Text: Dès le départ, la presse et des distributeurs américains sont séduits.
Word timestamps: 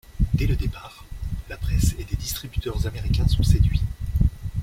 Dès 0.33 0.47
le 0.47 0.55
départ, 0.55 1.05
la 1.47 1.57
presse 1.57 1.93
et 1.99 2.03
des 2.03 2.15
distributeurs 2.15 2.87
américains 2.87 3.27
sont 3.27 3.43
séduits. 3.43 3.83